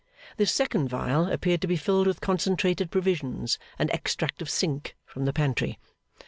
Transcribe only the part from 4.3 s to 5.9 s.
of Sink from the pantry.